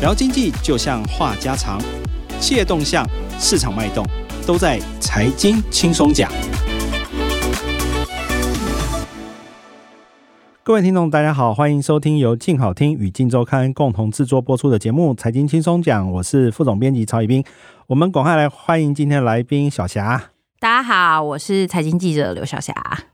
[0.00, 1.80] 聊经济就像话家常，
[2.38, 3.04] 企业动向、
[3.36, 4.06] 市场脉动，
[4.46, 6.30] 都在财经轻松讲。
[10.62, 17.42] 各位听众，大家好，欢迎收听由静好听与静周刊共同制作播出的节目《财经轻松讲》，我是副总编辑曹以斌。
[17.88, 20.30] 我们赶快来欢迎今天的来宾小霞。
[20.60, 22.72] 大家好，我是财经记者刘小霞。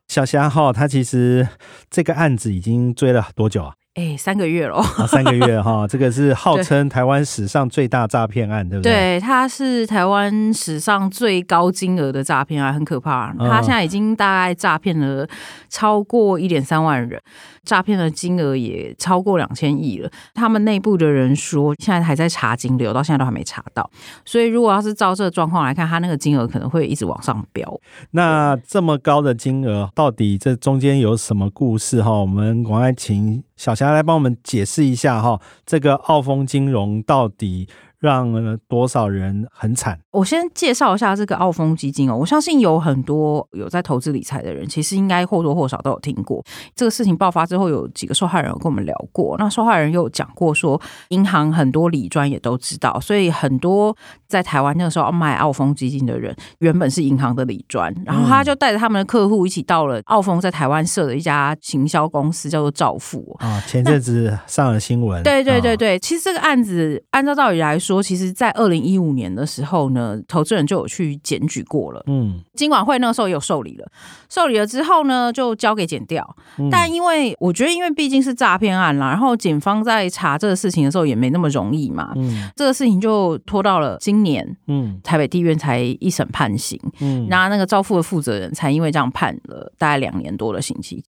[0.08, 1.48] 小霞哈，他其实
[1.88, 3.72] 这个案子已经追了多久啊？
[3.94, 8.92] 哎，三个月了，啊，三个月哈，这个是号称台湾史上最大诈骗案，对不对？
[8.92, 13.32] 对，它是台湾史上最高金额的诈骗案，很可怕。
[13.38, 15.24] 他现在已经大概诈骗了
[15.68, 17.20] 超过一点三万人。
[17.64, 20.10] 诈骗的金额也超过两千亿了。
[20.34, 23.88] 他们内部的人说，现在还在查金流，到现在都还没查到。
[24.22, 27.80] 所以，如果要是照这个状况来看，他那个金额可能会一直往上飙。
[28.10, 32.02] 那这么高的金额，到底这中间有什么故事？
[32.02, 37.68] 哈，我们赶快请小霞来帮我们解释一下哈，这个澳丰金融到底
[38.04, 39.98] 让了多少人很惨？
[40.10, 46.44] 我先介绍一下这个澳丰基金哦，我相信有很多有在投资理财的人，其实应该或多或少都有听过
[46.76, 49.36] 这个事情爆发之后，有几个受害人有跟我们聊过。
[49.38, 53.96] 那受害人又有讲过说，银行很多理专也都知道，所以很多
[54.28, 63.58] 在台湾那个时候卖澳丰基金的人，原本是银行的理专，然后他就带着他们的客户一起到了澳丰在台湾设的一家行销公司，叫做兆富啊。
[63.66, 70.04] 前阵子上了新闻，对对对对，其实这个案子按照道理来说，其实在二零一五年的时候呢。
[70.04, 73.90] 呃，投资人就有去检举过了，嗯，金管会那个时候有受理了，
[74.28, 76.36] 受理了之后呢，就交给检调。
[76.58, 91.02] 嗯、但因为我觉得，因为毕竟是诈骗案啦，然后警方在查这个事情的时候也没那么容易嘛，嗯，这个事情就拖到了今年，嗯，台北地院才一审判刑，嗯，然后那个招富的负责人才因为这样判了大概两年多的刑期。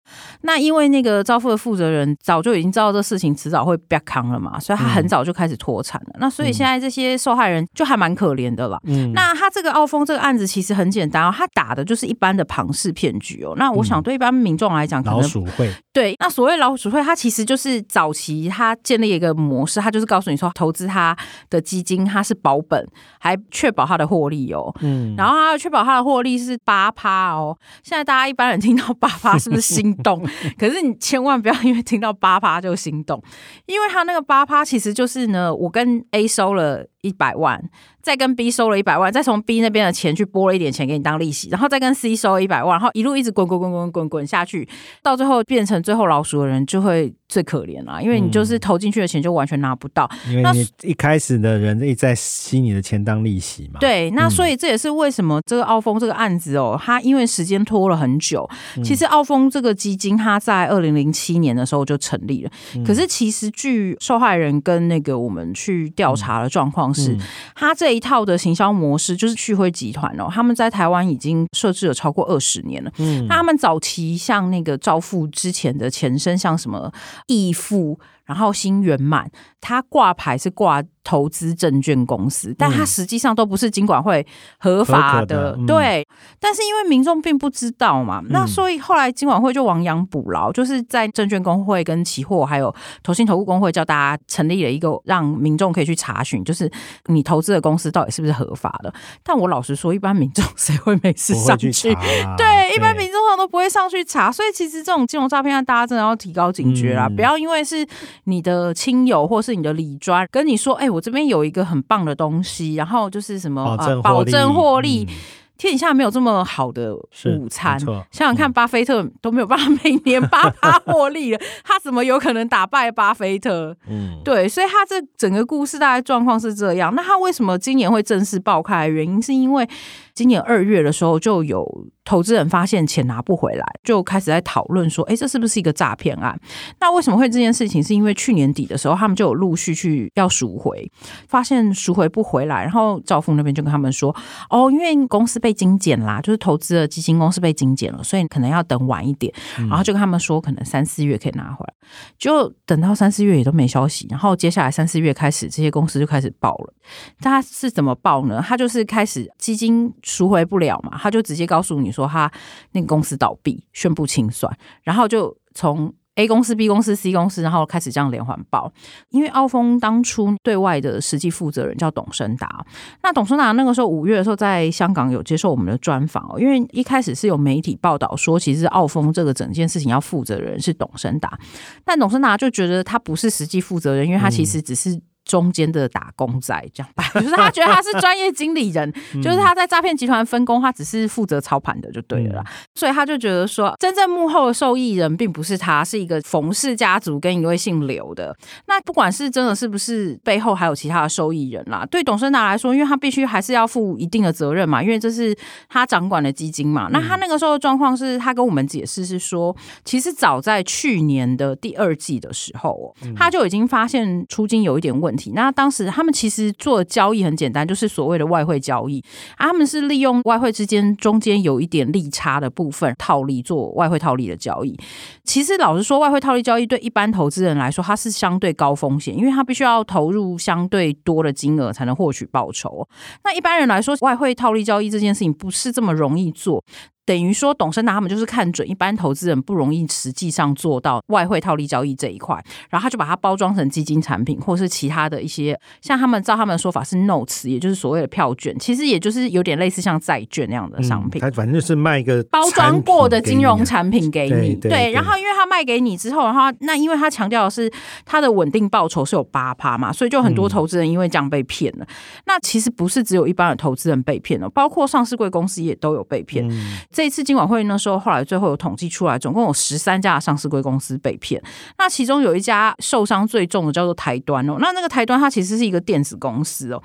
[0.42, 6.10] 那因为那个招富的负责人早就已经知道这事情迟早会被扛了嘛，所以他很早就开始脱产了。
[6.14, 8.78] 嗯、那所以现在这些受害人就还蛮可怜的啦。
[8.84, 13.54] 嗯，那他这个澳丰这个案子其实很简单哦，他打的就是一般的庞氏骗局哦。
[13.56, 21.16] 那我想对一般民众来讲，可能、嗯、老鼠会对，那所谓老鼠会，它其实就是早期他建立一个模式，他就是告诉你说，投资他
[21.48, 22.84] 的基金，它是保本，
[23.20, 24.74] 还确保它的获利哦。
[24.80, 27.56] 嗯，然后他确保它的获利是八趴哦。
[27.82, 30.26] 现在大家一般人听到八趴是不是心动？
[30.58, 33.22] 可是你千万不要因为听到八趴就心动，
[33.66, 36.63] 因为他那个八趴其实就是呢，我跟 A 收了。
[36.64, 37.62] a 一百万，
[38.02, 44.66] 再跟 B 收了一百万，再从 B 那边的钱去拨了一点钱给你当利息，然后再跟 C 收了一百万，然后一路一直滚滚滚滚滚滚下去，
[45.02, 53.78] 到最后变成最后老鼠的人就会最可怜了，因为你就是投进去的钱就完全拿不到，因为你一开始的人一直在吸你的钱当利息嘛。
[53.80, 58.48] 对，那所以这也是为什么这个澳丰这个案子哦，它因为时间拖了很久。
[58.82, 62.50] 其实澳丰这个基金它在二零零七年的时候就成立了，
[62.86, 66.93] 可是其实据受害人跟那个我们去调查的状况。
[66.94, 67.16] 是，
[67.54, 72.90] 他这一套的行销模式就是旭辉集团哦，他们在台湾已经设置了超过二十年了。
[72.98, 76.92] 嗯，那他们早期像那个兆富之前的前身，像什么
[77.26, 79.30] 易富，然后新圆满，
[79.60, 80.82] 它挂牌是挂。
[81.06, 84.26] 投资证券公司，但它实际上都不是金管会
[84.58, 86.02] 合法的，的嗯、对。
[86.40, 96.72] 但是因为民众并不知道嘛，嗯、那所以后来金管会就亡羊补牢，就是在证券工会跟期货还有投信投顾工会叫大家成立了一个让民众可以去查询，就是
[97.08, 98.90] 你投资的公司到底是不是合法的。
[99.22, 101.70] 但我老实说，一般民众 谁会没事上去？
[101.70, 104.32] 去对，对一般民众上都不会上去查。
[104.32, 107.86] 所以其实这种金融诈骗案，大家真的要提高警觉啦，嗯、不要因为是
[108.24, 110.94] 你的亲友或是你的理专跟你说，哎、欸。
[110.94, 115.08] 我这边有一个很棒的东西，然后就是什么保证获利。
[115.56, 123.74] 天底下没有这么好的午餐，想想看，巴菲特都没有办法每年八趴获利了， 他怎么有可能打败巴菲特？
[123.88, 126.92] 嗯，对，所以他这整个故事大概状况是这样。
[126.94, 128.88] 那他为什么今年会正式爆开？
[128.88, 129.66] 原因是因为
[130.14, 131.86] 今年二月的时候就有。
[132.06, 136.38] 投资人发现钱拿不回来，就开始在讨论说：“哎，这是不是一个诈骗案？”
[136.78, 137.82] 那为什么会这件事情？
[137.82, 140.86] 是因为去年底的时候，他们就有陆续去要赎回，
[141.28, 144.14] 发现赎回不回来，然后赵富那边就跟他们说
[144.50, 151.74] ：“哦，因为公司被精简啦，就是投资的基金公司被精简了，所以可能要等晚一点。”然后就跟他们说：“可能三四月可以拿回来。”
[152.18, 156.74] 就等到三四月也都没消息，然后接下来三四月开始，这些公司就开始爆了。
[157.20, 158.44] 他是怎么爆呢？
[158.46, 161.90] 他就是开始基金赎回不了嘛，他就直接告诉你。
[161.90, 162.30] 说他
[162.72, 164.52] 那个公司倒闭，宣布清算，
[164.82, 168.72] 然后就从 A 公司、B 公司、C 公司，然后开始这样连环报。
[169.10, 172.66] 因为澳丰当初对外的实际负责人叫董升达，
[173.02, 176.38] 那董升达那个时候五月的时候在香港有接受我们的专访哦。
[176.38, 181.38] 因为一开始是有媒体报道说，其实澳丰这个整件事情要负责人是董升达，
[181.84, 185.00] 但董升达就觉得他不是实际负责人，因为他其实只是。
[185.24, 188.92] 中间的打工仔，这样吧， 就是他觉得他是专业经理人，
[189.22, 192.44] 就是他在诈骗集团分工，他只是负责操盘的就对了啦。
[192.74, 198.36] 所以他就觉得说，真正幕后的受益人并不是他，是一个冯氏家族跟一位姓刘的。
[198.66, 205.36] 那不管是真的是不是背后还有其他的受益人啦，对董升达来说，因为他必须还是要负一定的责任嘛，因为这是
[205.68, 206.88] 他掌管的基金嘛。
[206.90, 209.54] 那他那个时候的状况是他跟我们解释是说，
[209.84, 219.02] 其实早在去年的第二季的时候，他就已经发现出金有一点问那当时他们其实做交易很简单，就是所谓的外汇交易，
[219.36, 224.78] 他们是利用外汇之间中间有一点利差的部分套利做外汇套利的交易。
[225.24, 232.86] 其实老实说，外汇套利交易对一般投资人来说，它是相对高风险，因为它必须要投入相对多的金额才能获取报酬。
[233.24, 236.62] 那一般人来说，外汇套利交易这件事情不是这么容易做。
[237.06, 242.34] 等于说，董生达他们就是看准一般投资人不容易实际上做到外汇套利交易这一块，
[242.70, 251.20] 然后他就把它包装成基金产品，或是其他的一些，像他们照他们的说法是 notes，也就是所谓的票券，其实也就是有点类似像债券那样的商品。
[251.20, 254.90] 他、嗯、反正就是卖一个包装过的金融产品给你，对。
[254.92, 257.70] 然后因为他卖给你之后，然后那因为他强调的是
[258.06, 261.94] 他的稳定报酬是有八趴嘛，所以就很多投资人因为这样被骗了、嗯。
[262.26, 266.48] 那其实不是只有一般的投资人被骗了，包括上市贵公司也都有被骗。
[266.48, 271.42] 嗯这一次金管会那时候，后来最后有统计出来，总共有十三家的上市柜公司被骗。
[271.76, 274.56] 那其中有一家受伤最重的叫做台端哦。
[274.60, 276.80] 那那个台端它其实是一个电子公司哦。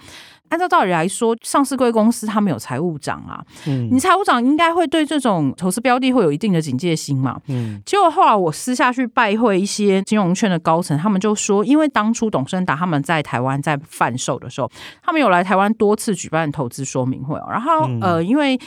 [0.50, 7.40] 按照道理来说，上市柜公司他们有财务长啊，嗯，你财务长应该会对这种投资标的会有一定的警戒心嘛。
[7.50, 14.72] 嗯，结果后来我私下去拜会一些金融圈的高层，他们就说，因为当初董升达他们在台湾在贩售的时候，
[15.04, 17.48] 他们有来台湾多次举办投资说明会哦。
[17.52, 18.60] 然后呃，因为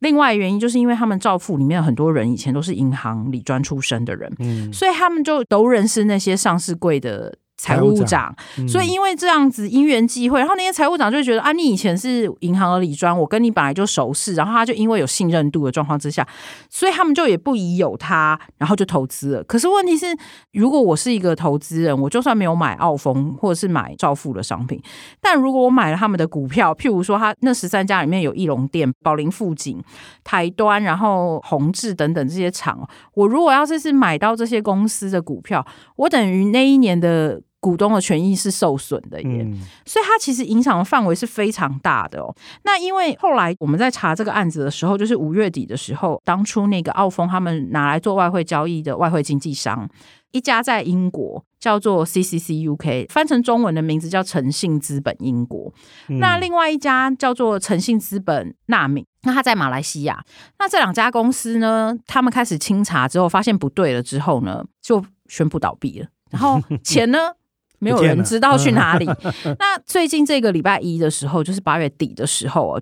[0.00, 7.36] 另外原因就是因为他们照富里面很多人以前都是银行理专出身的人，嗯，所以他们就都认识那些上市柜的。
[7.58, 8.32] 财务长，
[8.68, 16.26] 所以因为这样子因缘际会，然后那些财务长就觉得啊，你以前是银行的理专，我跟你本来就熟识，然后他就因为有信任度的状况之下，
[16.70, 19.42] 所以他们就也不疑有他，然后就投资了。
[19.42, 20.06] 可是问题是，
[20.52, 24.80] 如果我是一个投资人，我就算没有买澳丰或者是买兆富的商品，
[25.20, 29.82] 但如果我买了他们的股票，譬如说他那十三家里面有义隆店、宝林富锦、
[30.22, 35.66] 台端，然后宏志等等这些厂，我如果要是是买到这些公司的股票，
[35.96, 37.42] 我等于那一年的。
[37.60, 42.34] 股东的权益是受损的耶，嗯，所以它其实影响的范围是非常大的哦。
[42.64, 49.88] 那因为后来我们在查这个案子的时候，就是五月底的时候，当初那个澳丰他们拿来做外汇交易的外汇经纪商，
[50.30, 55.72] 一家在英国叫做 CCC UK，翻成中文的名字叫诚信资本英国，
[56.08, 56.20] 嗯。
[56.20, 60.24] 那另外一家叫做诚信资本纳米，那他在马来西亚。
[60.60, 66.06] 那这两家公司呢，他们开始清查之后，发现不对了之后呢，就宣布倒闭了。
[66.30, 67.18] 然后钱呢？
[67.78, 69.06] 没有人知道去哪里。
[69.58, 72.78] 那最近这个礼拜一的时候，就是八月底的时候，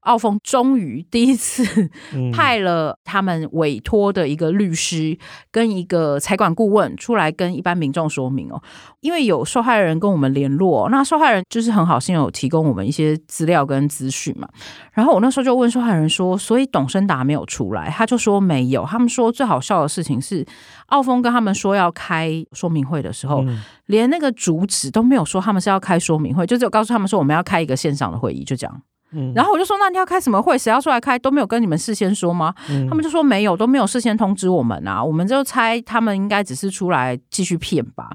[0.00, 1.88] 澳丰终于第一次
[2.32, 5.16] 派了他们委托的一个律师
[5.52, 8.60] 跟一个财管顾问出来跟一般民众说明哦。
[9.00, 14.48] 因为有受害人跟我们联络，那受害人就是很好心有提供我们一些资料跟资讯嘛。
[14.92, 18.84] 然后我那时候就问受害人说：“所以董升达没有出来？”他就说没有。
[18.84, 20.44] 他们说最好笑的事情是，
[20.88, 23.44] 澳丰跟他们说要开说明会的时候，
[23.86, 24.30] 连那个。
[24.40, 28.82] 主旨都没有说他们是要开说明会，就只有告诉他们说我们要开一个线上的会议，就这样。
[29.12, 30.56] 嗯，然后我就说，那你要开什么会？
[30.56, 31.18] 谁要出来开？
[31.18, 32.54] 都没有跟你们事先说吗？
[32.68, 35.02] 嗯，他们就说没有，都没有事先通知我们啊。
[35.02, 38.10] 我们就猜他们应该只是出来继续骗吧。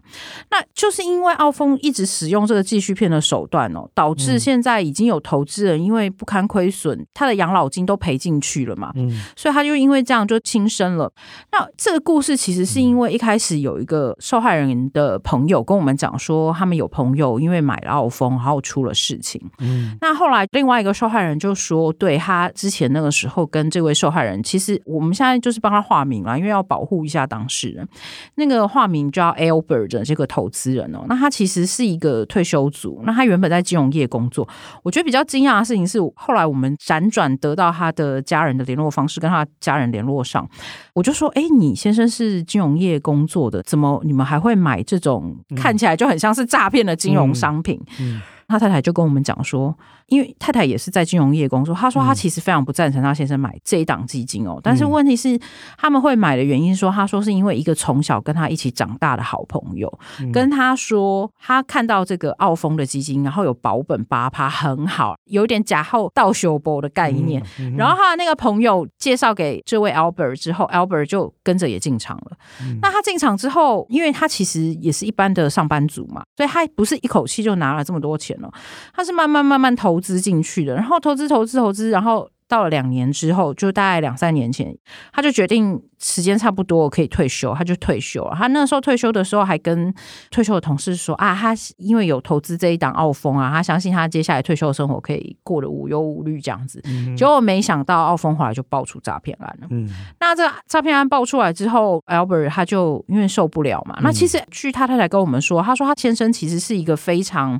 [0.52, 8.92] 那就是因为澳丰一直使用这个继续骗的手段哦，导致现在已经有投资人因为不堪亏损，他的养老金都赔进去了嘛。
[8.96, 11.12] 嗯，所以他就因为这样就轻生了。
[11.52, 19.42] 那这个故事其实是因为一开始有一个受害人的朋友跟我们讲说，他们有朋友因为买了澳丰，然后出了事情。
[19.60, 20.86] 嗯，那后来另外一个。
[20.86, 27.88] 一个受害人就说：“对他之前那个时候跟这位受害人，其实我们现在就是帮他化名了，因为要保护一下当事人。
[28.36, 34.48] 那个化名叫 Albert 的这个投资人哦，那他其实是一个退休族，那他原本在金融业工作。
[34.84, 40.48] 我觉得比较惊讶的事情是，后来我们辗转得到他的家人的联络方式，跟他家人联络上，
[40.94, 49.76] 我就说：‘哎，你先生是金融业工作的，怎么你们还会买这种看起来就很像是诈骗的金融商品？’嗯嗯、他太太就跟我们讲说。”
[50.08, 54.60] 因为太太也是在金融业工作，她说她其实非常不赞成她先生买这一档基金哦。
[54.62, 55.40] 但是问题是，
[55.78, 59.92] 他们会买的原因说，她说是因为一个从小跟她一起长大的好朋友，
[60.32, 67.42] 跟她说，她看到这个澳丰的基金，然后有保本八趴，很好，有点假后倒修波的概念。
[67.78, 72.38] 然后他的那个朋友介绍给这位 Albert 之后，Albert 就跟着也进场了。
[72.82, 78.52] 那他进场之后，因为他其实也是一般的上班族嘛，所以他不是一口气就拿了这么多钱了，
[78.94, 82.30] 他是慢慢慢慢投资进去的，然后投资投资投资，然后。
[82.48, 84.72] 到了两年之后，就大概两三年前，
[85.12, 88.36] 他就决定时间差不多可以退休，他就退休了。
[88.38, 89.92] 他那时候退休的时候，还跟
[90.30, 96.80] 退休的同事说：“啊，他因为有投资这一档澳丰啊，他相信他接下来退休的生活可以过得无忧无虑这样子。
[96.84, 99.68] 嗯”结果没想到澳丰后来就爆出诈骗案了。
[99.72, 103.98] 嗯，那这诈骗案爆出来之后，Albert 他就因为受不了嘛。
[104.04, 107.60] 那其实据他太太跟我们说，他说他先生其实是一个非常。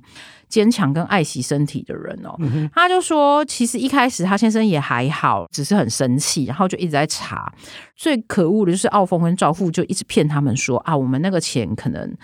[0.56, 2.34] 坚强跟爱惜身体的人哦，
[2.74, 7.52] 他就说，其实一开始他先生也还好，只是很生气，然后就一直在查。
[7.94, 12.16] 最可恶的就是澳峰跟赵富就一直骗他们说啊，我们那个钱可能。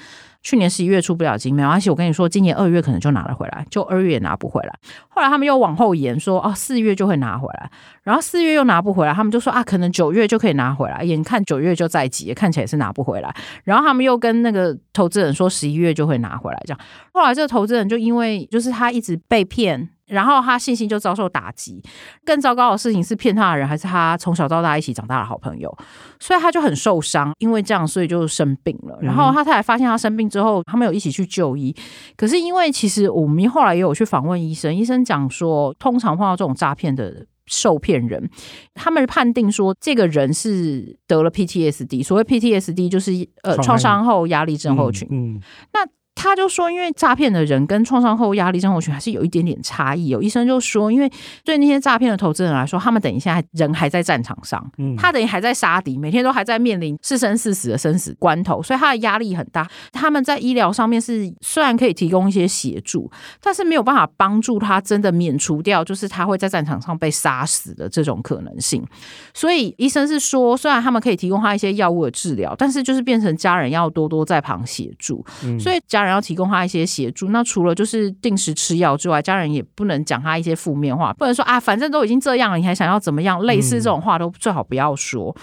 [0.41, 4.73] 去年十一月出不了金，没关系，我跟你说，今年二月可能就拿了回来，就二月拿不回来。
[5.09, 7.69] 后来他们又往后延，说哦，四月就会拿回来，
[8.03, 11.03] 然后四月又拿不回来，他们就说啊，可能九月就可以拿回来。
[11.03, 13.33] 眼看九月就在即，看起来是拿不回来。
[13.63, 16.79] 然后他们又跟那个投资人说，十一月就会拿回来，这样。
[17.13, 19.89] 后来这个投资人就因为就是他一直被骗。
[20.11, 21.81] 然后他信心就遭受打击，
[22.25, 25.75] 更糟糕的事情是骗他的人还是他从小到大一起长大的好朋友，
[26.19, 28.99] 所以他就很受伤，因为这样，所以就生病了。
[29.01, 31.73] 然后他太太发现他生病之后，他们有一起去就医。
[32.17, 38.29] 可是因为其实我们后来也有去访问医生，医生讲说，通常碰到这种诈骗的受骗人，
[38.73, 43.11] 他们判定说这个人是得了 PTSD，所谓 PTSD 就是
[43.43, 45.07] 呃创伤后压力症候群。
[45.09, 45.41] 嗯，嗯
[45.73, 45.79] 那。
[46.13, 50.09] 他就说，因为诈骗的人跟创伤后压力症候群还是有一点点差异。
[50.09, 51.11] 有医生就说，因为
[51.43, 59.67] 对那些诈骗的投资人来说，他们等一下人还在战场上，他等于还在杀敌，每天都还在面临是生是死的生死关头，所以他的压力很大。
[59.91, 63.09] 他们在医疗上面是虽然可以提供一些协助，
[63.41, 68.85] 但是没有办法帮助他真的免除掉，就是他会在战场上被杀死的这种可能性。
[69.33, 75.25] 所以医生是说，虽然他们可以提供他一些药物的治疗，但是就是变成家人要多多在旁协助。
[75.59, 76.11] 所以家家人。
[76.11, 83.41] 要提供他一些协助，那除了就是定时吃药之外，家人也不能讲他一些负面话，不能说啊，反正都已经这样了，你还想要怎么样？
[83.43, 85.33] 类似这种话都最好不要说。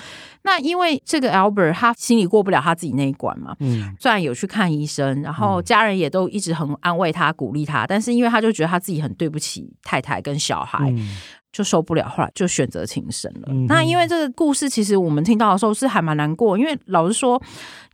[0.49, 10.79] 那因为这个 Albert 他心里过不了他自己那一关嘛，嗯，虽然有去看医生，然后家人也都一直很安慰他、鼓励他，但是因为他就觉得他自己很对不起太太跟小孩。
[10.91, 11.19] 嗯
[11.51, 13.49] 就受不了，后来就选择轻生了。
[13.49, 17.41] 嗯、那因为这个故事，其实我们听到的时候是还蛮难过，因为老实说，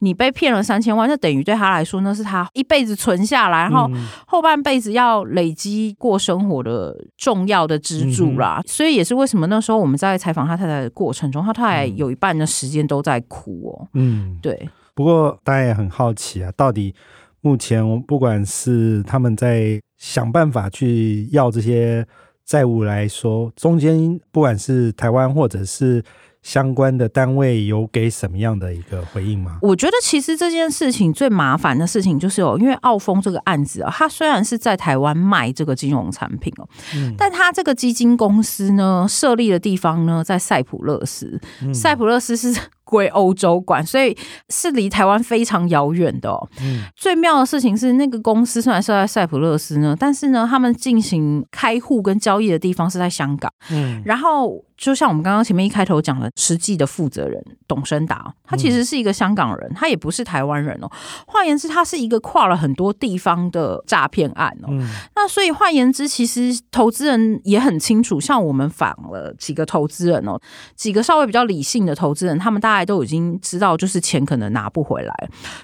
[0.01, 3.89] 你被骗了三千万，那等于对他来说，那是他一辈子存下来，然后
[4.27, 8.59] 后半辈子要累积过生活的重要的支柱啦。
[8.59, 13.89] 嗯、所以也是为什么那时候我们在采访他太太的过程中，他太太有一半的时间都在哭哦。
[13.95, 14.69] 嗯，对。
[14.95, 16.95] 不过大家也很好奇啊，到底
[17.41, 22.07] 目前不管是他们在想办法去要这些。
[22.47, 26.05] 债务来说，中间不管是台湾或者是
[26.45, 29.59] 相关的单位，有给什么样的一个回应吗？
[29.63, 41.41] 我觉得其实这件事情最麻烦的事情就是哦，因为澳丰这个案子啊，它虽然是在台湾卖这个金融产品哦，嗯，但它这个基金公司呢，设立的地方呢，在塞浦路斯，
[41.73, 42.55] 塞浦路斯是。
[42.87, 44.17] 归欧洲管，所以
[44.51, 46.49] 是离台湾非常遥远的哦。
[46.61, 53.51] 嗯，最妙的事情是，那个公司虽然是在塞浦路斯呢，但是呢，他们进行开户跟交易的地方是在香港。
[53.71, 54.63] 嗯，然后。
[54.77, 60.91] 就像我们刚刚前面一开头讲的，实际的负责人董升达，他其实是一个香港人，他也不是台湾人哦。
[61.27, 64.69] 换言之，他是一个跨了很多地方的诈骗案哦。
[64.71, 70.39] 嗯、那所以换言之，其实投资人也很清楚，像我们访了几个投资人哦，
[70.75, 75.15] 几个稍微比较理性的投资人，他们大概都已经知道，就是钱可能拿不回来。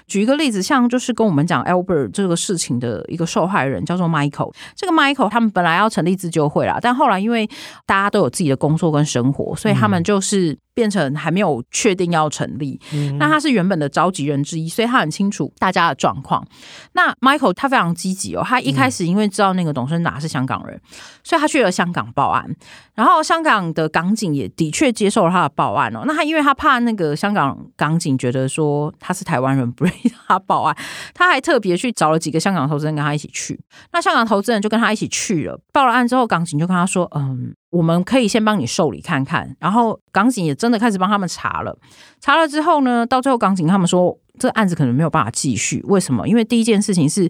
[0.07, 7.47] 举一个例子，像就是跟我们讲 Albert 这个事情的一个受害人叫做 Michael，这个 Michael 他们本来要成立自救会啦，但后来因为
[7.85, 10.57] 大家都有自己的工作跟生活，所以他们就是。
[10.73, 16.45] 变成还没有确定要成立，嗯、那他是原本的召集人之一，所以他很清楚大家的状况。
[16.93, 20.81] 那 Michael 他非常积极哦，他一开始因为知道那个董生达是香港人，嗯、
[21.23, 22.49] 所以他去了香港报案，
[22.95, 26.03] 然后香港的港警也的确接受了他的报案哦。
[26.05, 30.77] 那他因为他怕那个香港港警觉得说他是台湾人不愿意他报案，
[31.13, 33.59] 他还特别去找了几个香港投资人跟他一起去。
[33.91, 41.75] 那香港投资人就跟他一起去了，报了案之后，港警就跟他说：“嗯。”我们可以先帮你受理看看，然后港警也真的开始帮他们查了。
[42.19, 45.83] 查了之后呢，到最后港警他们说，这案子可能没有办法继续。
[45.87, 46.27] 为什么？
[46.27, 47.27] 因为第一件事情是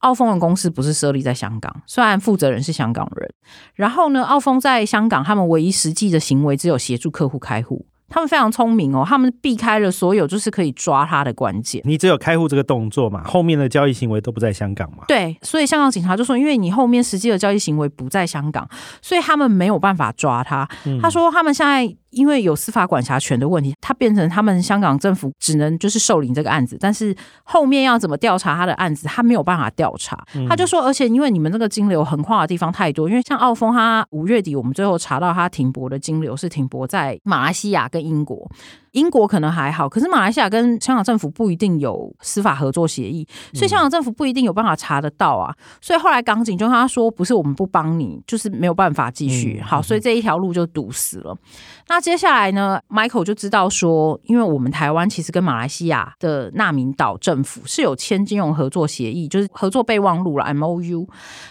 [0.00, 3.34] 澳丰的公司不是设立在香港，虽然负责人是香港人。
[3.74, 7.86] 然后呢，澳丰在香港，他们唯一实际的行为只有协助客户开户。
[8.08, 11.82] 他们非常聪明哦，他们避开了所有就是可以抓他的关键。
[11.84, 15.04] 你只有开户这个动作嘛，后面的交易行为都不在香港嘛？
[15.08, 18.68] 对，所以香港警察就说，因为你后面实际的交易行为不在香港，
[19.02, 20.68] 所以他们没有办法抓他。
[20.84, 21.96] 嗯、他说他们现在。
[22.14, 30.24] 因为有司法管辖权的问题，他变成他们香港政府只能就是受理这个案子，但是后面要怎么调查他的案子，他没有办法调查。
[30.48, 38.50] 他就说，而且因为你们那个金流横跨的地方太多，因为像澳丰，他五月底我们最后查到他停泊的金流是停泊在马来西亚跟英国。
[38.94, 45.54] 英国可能还好，可是马来西亚跟香港政府不一定有司法合作协议，所以香港政府不一定有办法查得到啊。
[45.80, 49.60] 所以后来港警就跟他说，不是我们不帮你，就是没有办法继续。
[49.60, 51.36] 好，所以这一条路就堵死了。
[51.88, 61.06] 那接下来呢，Michael 就知道说，因为我们台湾其实跟马来西亚的纳明岛政府是有签金融合作协议，就是合作备忘录了 MOU。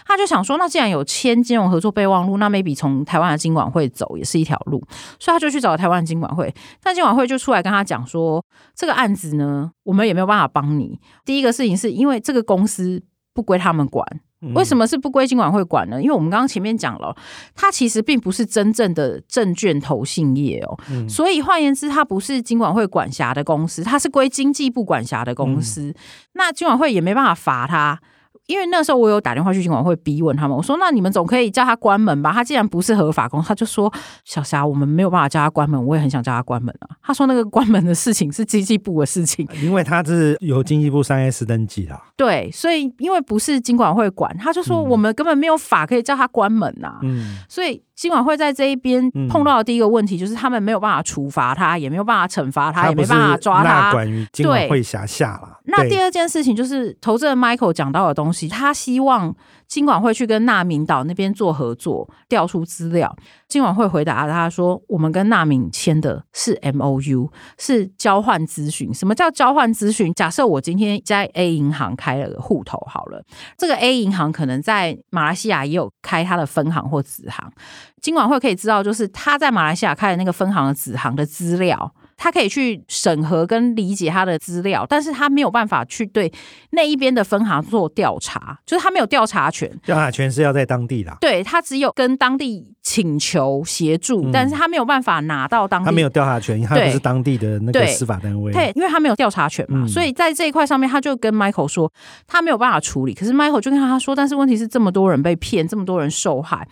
[0.06, 4.82] 他就想说，那既然有签金融合作备忘录，那 maybe 从台湾的金管会走也是一条路，
[5.20, 6.52] 所以他就去找台湾的金管会。
[6.82, 10.98] 但金管会就出来跟他讲说，这个案子呢，我们也没有办法帮你。
[11.24, 14.06] 第一个事情是因为这个公司不归他们管。
[14.54, 16.02] 为什么是不归金管会管呢？
[16.02, 17.16] 因为我们刚刚前面讲了，
[17.54, 25.84] 它其实并不是真正的证券投信业哦，嗯、所以换言之，它不是金管会管辖的公司，它是归经济部管辖的公司。
[25.84, 25.94] 嗯、
[26.34, 27.98] 那金管会也没办法罚它。
[28.46, 32.32] 因为那时候我有打电话去金管会逼问他们，我说：“那你们总可以叫他关门吧？
[32.32, 33.92] 他既然不是合法工，他就说
[34.24, 35.82] 小霞，我们没有办法叫他关门。
[35.84, 46.98] 我也很想叫他关门啊。”他说：“那个关门的事情是经济部的事情， 因为他是由经济部三 S 登记的。”对，所以因为不是金管会管，他就说我们根本没有法可以叫他关门呐。
[47.02, 47.82] 嗯，所以。
[47.94, 53.92] 金管会在这一边碰到的第一个问题，就是他们没有办法处罚他，也没有办法惩罚他，也没办法抓他。
[53.92, 55.60] 管于金管会辖下了。
[55.64, 59.34] 那第二件事情就是投资人 Michael 讲到的东西，他希望
[59.66, 63.14] 金管会去跟纳明岛那边做合作，调出资料。
[63.48, 68.92] 金管会回答他说：“我们跟纳明签的是 MOU，是交换资讯。
[68.92, 70.12] 什么叫交换资讯？
[70.14, 73.24] 假设我今天在 A 银行开了个户头，好了，
[73.56, 77.52] 这个 A 银行可能在马来西亚也有开它的分行或子行。
[78.00, 86.32] 金管会可以知道，就是他在马来西亚开的那个分行的子行的资料。”他可以去审核跟理解他的资料，但是他没有办法去对
[86.70, 89.70] 那一边的分行做调查，就是他没有调查权。
[89.84, 95.86] 调查权是要在当地的，对，他只有跟当地请求协助，嗯、但是他没有办法拿到当地。
[95.86, 98.52] 他没有调查权，他不是当地的那个司法单位。
[98.52, 101.92] 对，因为他没有调查权嘛，嗯、所以在这一块上面，他就跟 Michael 说
[102.26, 103.14] 他没有办法处理。
[103.14, 106.66] 可是 Michael 就跟他说，但是问题是这么多人被骗，这么多人受害，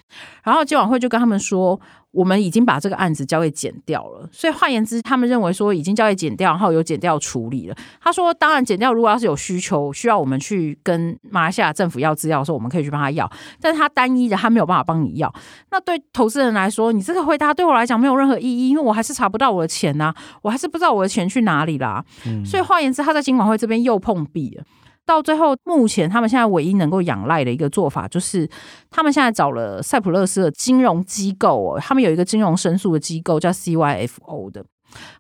[0.44, 1.80] 然后监管会就跟他们说。
[2.12, 7.76] 我们已经把这个案子交给检调了，所以换言之，他们认为说已经交给检调，然后有检调处理了。
[8.00, 13.30] 他说，当然检调如果要是有需求，需要我们去跟马来西亚政府要资料的时候，我们可以去帮他要。
[13.60, 15.32] 但是他单一的，他没有办法帮你要。
[15.70, 22.04] 那对投资人来说，你这个回答对我来讲没有任何意义，因为我还是查不到我的钱呐、啊，我还是不知道我的钱去哪里啦。
[22.26, 24.64] 嗯、所以换言之，他在金管会这边又碰壁了。
[25.04, 28.48] 到最后，目前他们现在唯一能够仰赖的一个做法，就是
[28.90, 34.64] 他们现在找了塞浦勒斯的金融机构哦，他们有一个金融申诉的机构叫 CYFO 的，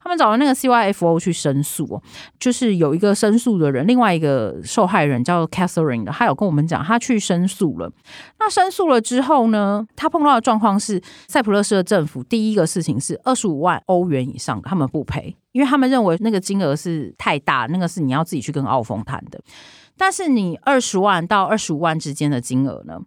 [0.02, 2.00] 他们找了那个 CYFO 去申诉，
[2.38, 7.92] 就是有一个申诉的人，另外一个受害人叫 Catherine 的，他有跟我们讲，他去申诉了。
[8.38, 15.36] 那申诉了之后呢，他碰到的状况是，塞浦路斯的政府第一个事情是二十五万欧元以上的，他们不赔。
[15.52, 19.38] 因为他们认为那个金额是太大，那个是你要自己去跟澳丰谈的。
[19.98, 22.98] 但是你二十万到二十五万之间的金额呢，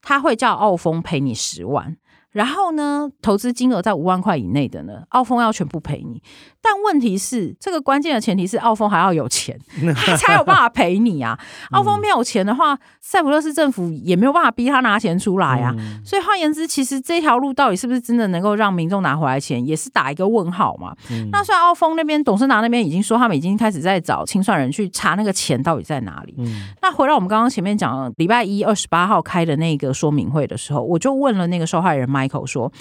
[0.00, 1.96] 他会叫澳丰赔你十万。
[2.30, 6.22] 然后呢，投资金额在五万块以内的呢，澳丰要全部赔你。
[6.60, 9.58] 但问题是，这个关键的前提是澳丰还要有钱，
[9.96, 11.38] 他才有办法赔你啊。
[11.70, 15.74] 澳丰没有钱的话，塞浦路斯政府也没有办法逼他拿钱出来啊。
[15.78, 20.94] 嗯、所以换言之，其实这条路到底是不是真的能够让民众拿回来钱，也是打一个问号嘛。
[21.10, 26.34] 嗯、那虽然澳丰那边董事长那边已经说，他们已经开始在找清算人去查那个钱到底在哪里。
[26.38, 32.72] 嗯、那回到我们刚刚前面讲，礼拜一二十八号开的那个说明会的时候，我就问了那个受害人 Michael 说。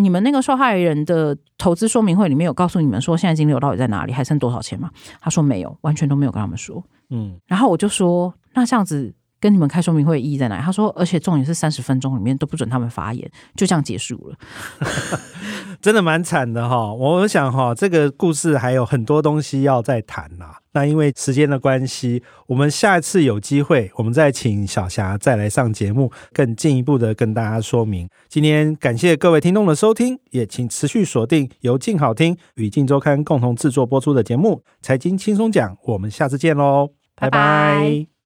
[0.00, 4.88] 你们那个受害人的投资说明会里面有告诉你们说现在金流到底在哪里，还剩多少钱吗？
[5.20, 6.80] 他说没有，完全都没有跟他们说。
[7.10, 10.62] 嗯，然后我就说，那这样子跟你们开说明会意义在哪里？
[10.62, 14.36] 他说，而且重点是三十分钟里面都不准他们发言，就这样结束了。
[15.80, 20.46] 真的蛮惨的哈，我想哈，这个故事还有很多东西要再谈呐。
[20.72, 28.08] 那因为时间的关系，我们下一次有机会，我们再请小霞再来上节目，更进一步的跟大家说明。
[28.28, 37.38] 今天感谢各位听众的收听，也请持续锁定由静好听与静周刊共同制作播出的节目《财经轻松讲》，我们下次见喽，拜拜。
[37.38, 38.17] 拜拜。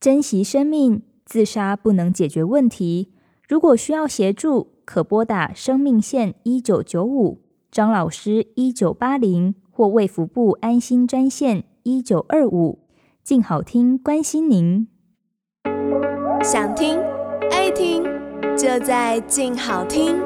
[0.00, 3.12] 珍惜生命，自杀不能解决问题。
[3.48, 12.78] 如果需要协助，可拨打生命线一九九五、张老师一九八零或卫福部安心专线一九二五。
[13.24, 14.86] 静好听，关心您。
[16.42, 16.98] 想听
[17.50, 18.04] 爱听，
[18.56, 20.16] 就在静好听。